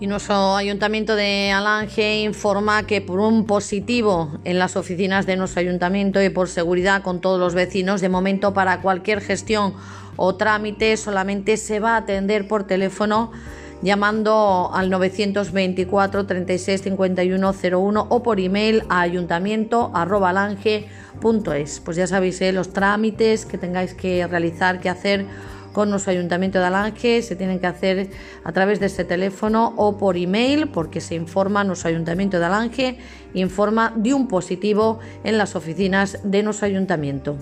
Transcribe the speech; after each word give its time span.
Y 0.00 0.08
nuestro 0.08 0.56
ayuntamiento 0.56 1.14
de 1.14 1.52
Alange 1.52 2.22
informa 2.22 2.84
que 2.84 3.00
por 3.00 3.20
un 3.20 3.46
positivo 3.46 4.32
en 4.42 4.58
las 4.58 4.74
oficinas 4.76 5.24
de 5.24 5.36
nuestro 5.36 5.60
ayuntamiento 5.60 6.20
y 6.20 6.30
por 6.30 6.48
seguridad 6.48 7.02
con 7.02 7.20
todos 7.20 7.38
los 7.38 7.54
vecinos, 7.54 8.00
de 8.00 8.08
momento 8.08 8.52
para 8.52 8.80
cualquier 8.80 9.20
gestión 9.20 9.74
o 10.16 10.34
trámite 10.34 10.96
solamente 10.96 11.56
se 11.56 11.78
va 11.78 11.94
a 11.94 11.98
atender 11.98 12.48
por 12.48 12.64
teléfono 12.64 13.30
llamando 13.82 14.72
al 14.74 14.90
924 14.90 16.26
36 16.26 16.82
51 16.82 17.52
01 17.52 18.06
o 18.08 18.22
por 18.22 18.40
email 18.40 18.82
a 18.88 19.02
ayuntamiento@alange.es. 19.02 21.80
Pues 21.80 21.96
ya 21.96 22.08
sabéis 22.08 22.40
¿eh? 22.40 22.52
los 22.52 22.72
trámites 22.72 23.46
que 23.46 23.58
tengáis 23.58 23.94
que 23.94 24.26
realizar, 24.26 24.80
que 24.80 24.88
hacer 24.88 25.26
con 25.74 25.90
nuestro 25.90 26.12
ayuntamiento 26.12 26.60
de 26.60 26.64
Alange 26.64 27.20
se 27.20 27.36
tienen 27.36 27.58
que 27.58 27.66
hacer 27.66 28.08
a 28.44 28.52
través 28.52 28.80
de 28.80 28.86
este 28.86 29.04
teléfono 29.04 29.74
o 29.76 29.98
por 29.98 30.16
email 30.16 30.68
porque 30.68 31.02
se 31.02 31.16
informa 31.16 31.64
nuestro 31.64 31.90
ayuntamiento 31.90 32.38
de 32.38 32.46
Alange 32.46 32.98
informa 33.34 33.92
de 33.96 34.14
un 34.14 34.28
positivo 34.28 35.00
en 35.24 35.36
las 35.36 35.56
oficinas 35.56 36.20
de 36.22 36.44
nuestro 36.44 36.66
ayuntamiento. 36.66 37.36